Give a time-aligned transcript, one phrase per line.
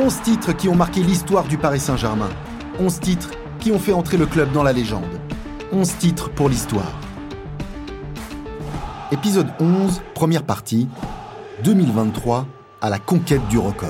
[0.00, 2.28] 11 titres qui ont marqué l'histoire du Paris Saint-Germain.
[2.78, 5.02] 11 titres qui ont fait entrer le club dans la légende.
[5.72, 7.00] 11 titres pour l'histoire.
[9.10, 10.86] Épisode 11, première partie,
[11.64, 12.46] 2023,
[12.80, 13.88] à la conquête du record.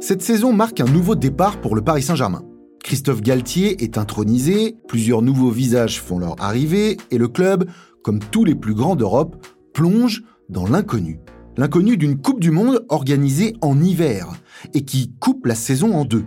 [0.00, 2.44] Cette saison marque un nouveau départ pour le Paris Saint-Germain.
[2.82, 7.68] Christophe Galtier est intronisé, plusieurs nouveaux visages font leur arrivée et le club,
[8.02, 9.36] comme tous les plus grands d'Europe,
[9.74, 11.20] plonge dans l'inconnu.
[11.58, 14.28] L'inconnu d'une Coupe du Monde organisée en hiver
[14.74, 16.26] et qui coupe la saison en deux.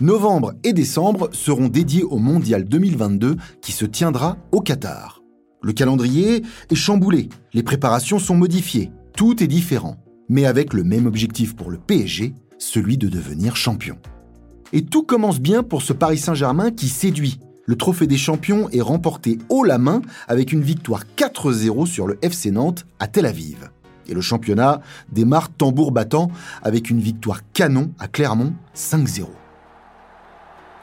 [0.00, 5.22] Novembre et décembre seront dédiés au Mondial 2022 qui se tiendra au Qatar.
[5.62, 9.96] Le calendrier est chamboulé, les préparations sont modifiées, tout est différent,
[10.28, 13.98] mais avec le même objectif pour le PSG, celui de devenir champion.
[14.72, 17.38] Et tout commence bien pour ce Paris Saint-Germain qui séduit.
[17.66, 22.18] Le trophée des champions est remporté haut la main avec une victoire 4-0 sur le
[22.22, 23.70] FC Nantes à Tel Aviv.
[24.08, 26.30] Et le championnat démarre tambour battant
[26.62, 29.26] avec une victoire canon à Clermont 5-0.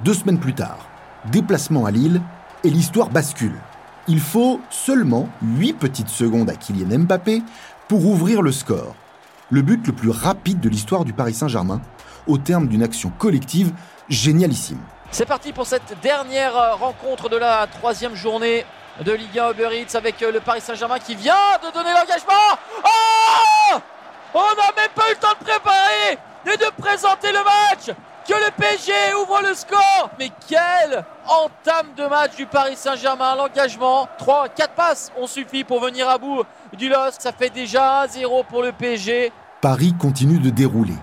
[0.03, 0.89] Deux semaines plus tard,
[1.31, 2.21] déplacement à Lille
[2.63, 3.55] et l'histoire bascule.
[4.07, 7.43] Il faut seulement 8 petites secondes à Kylian Mbappé
[7.87, 8.95] pour ouvrir le score.
[9.49, 11.81] Le but le plus rapide de l'histoire du Paris Saint-Germain
[12.27, 13.73] au terme d'une action collective
[14.09, 14.79] génialissime.
[15.11, 18.65] C'est parti pour cette dernière euh, rencontre de la troisième journée
[19.03, 22.57] de Ligue 1 Uber Eats avec euh, le Paris Saint-Germain qui vient de donner l'engagement.
[22.83, 23.77] Oh
[24.33, 27.95] On n'a même pas eu le temps de préparer et de présenter le match.
[28.27, 30.09] Que le PSG ouvre le score.
[30.19, 33.35] Mais quelle entame de match du Paris Saint-Germain.
[33.35, 37.21] L'engagement, 3, 4 passes ont suffi pour venir à bout du LOSC.
[37.21, 39.31] Ça fait déjà 1-0 pour le PSG.
[39.61, 40.95] Paris continue de dérouler.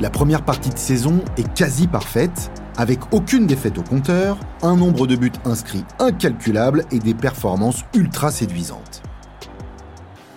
[0.00, 5.06] La première partie de saison est quasi parfaite, avec aucune défaite au compteur, un nombre
[5.06, 9.02] de buts inscrits incalculable et des performances ultra séduisantes.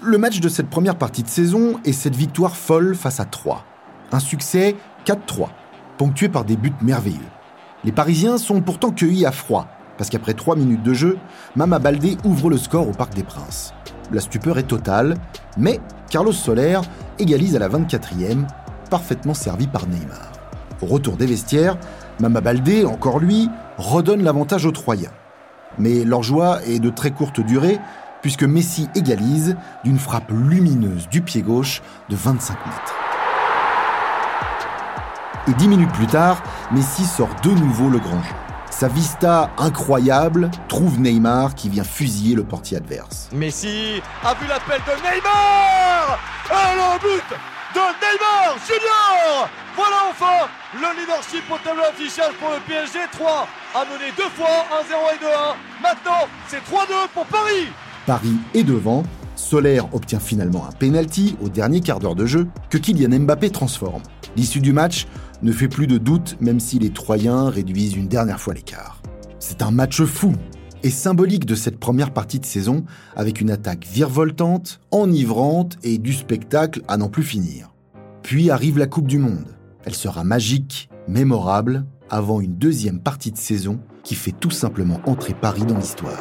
[0.01, 3.63] Le match de cette première partie de saison est cette victoire folle face à 3.
[4.11, 4.75] Un succès
[5.05, 5.47] 4-3,
[5.97, 7.19] ponctué par des buts merveilleux.
[7.85, 11.17] Les Parisiens sont pourtant cueillis à froid, parce qu'après 3 minutes de jeu,
[11.55, 13.73] Mama Baldé ouvre le score au Parc des Princes.
[14.11, 15.15] La stupeur est totale,
[15.57, 15.79] mais
[16.09, 16.81] Carlos Soler
[17.17, 18.45] égalise à la 24e
[18.93, 20.31] parfaitement servi par Neymar.
[20.83, 21.77] Au retour des vestiaires,
[22.19, 23.49] Mama Baldé, encore lui,
[23.79, 25.09] redonne l'avantage aux Troyens.
[25.79, 27.79] Mais leur joie est de très courte durée,
[28.21, 32.95] puisque Messi égalise d'une frappe lumineuse du pied gauche de 25 mètres.
[35.47, 38.35] Et dix minutes plus tard, Messi sort de nouveau le grand jeu.
[38.69, 43.27] Sa vista incroyable trouve Neymar qui vient fusiller le portier adverse.
[43.33, 46.19] Messi a vu l'appel de Neymar
[46.51, 52.99] le but de Neymar Junior Voilà enfin le leadership au tableau affichage pour le PSG.
[53.11, 55.55] 3 a mené deux fois, 1-0 et 2-1.
[55.81, 57.67] Maintenant, c'est 3-2 pour Paris.
[58.05, 59.03] Paris est devant.
[59.35, 64.03] Solaire obtient finalement un penalty au dernier quart d'heure de jeu que Kylian Mbappé transforme.
[64.35, 65.07] L'issue du match
[65.41, 69.01] ne fait plus de doute même si les Troyens réduisent une dernière fois l'écart.
[69.39, 70.33] C'est un match fou
[70.83, 72.83] et symbolique de cette première partie de saison
[73.15, 77.73] avec une attaque virevoltante, enivrante et du spectacle à n'en plus finir.
[78.21, 79.55] Puis arrive la Coupe du Monde.
[79.85, 85.33] Elle sera magique, mémorable, avant une deuxième partie de saison qui fait tout simplement entrer
[85.33, 86.19] Paris dans l'histoire.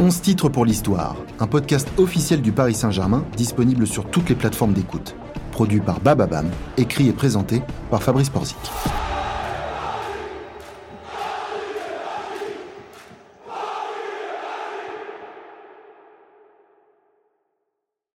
[0.00, 4.72] 11 titres pour l'histoire, un podcast officiel du Paris Saint-Germain disponible sur toutes les plateformes
[4.72, 5.14] d'écoute.
[5.52, 8.56] Produit par Bababam, écrit et présenté par Fabrice Porzic.